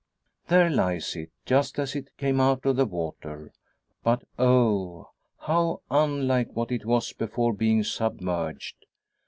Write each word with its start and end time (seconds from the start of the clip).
There 0.47 0.71
lies 0.71 1.15
it, 1.15 1.29
just 1.45 1.77
as 1.77 1.93
it 1.95 2.09
came 2.17 2.41
out 2.41 2.65
of 2.65 2.75
the 2.75 2.87
water. 2.87 3.53
But, 4.01 4.23
oh! 4.39 5.11
how 5.41 5.83
unlike 5.91 6.55
what 6.55 6.71
it 6.71 6.87
was 6.87 7.13
before 7.13 7.53
being 7.53 7.83
submerged! 7.83 8.87